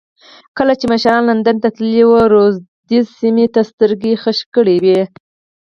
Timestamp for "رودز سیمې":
2.33-3.45